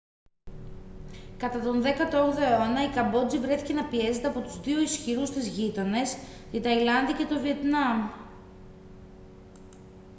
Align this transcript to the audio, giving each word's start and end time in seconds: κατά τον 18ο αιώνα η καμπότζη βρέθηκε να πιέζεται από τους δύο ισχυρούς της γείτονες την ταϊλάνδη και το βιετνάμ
κατά 1.37 1.59
τον 1.59 1.81
18ο 1.83 2.39
αιώνα 2.39 2.83
η 2.83 2.87
καμπότζη 2.89 3.37
βρέθηκε 3.39 3.73
να 3.73 3.85
πιέζεται 3.85 4.27
από 4.27 4.39
τους 4.41 4.59
δύο 4.59 4.79
ισχυρούς 4.81 5.29
της 5.29 5.47
γείτονες 5.47 6.17
την 6.51 6.61
ταϊλάνδη 6.61 7.13
και 7.13 7.25
το 7.25 7.39
βιετνάμ 7.39 8.09